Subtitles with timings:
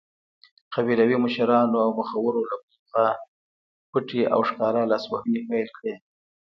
[0.73, 3.07] قبیلوي مشرانو او مخورو له بلې خوا
[3.91, 5.93] پټې او ښکاره لاسوهنې پیل کړې.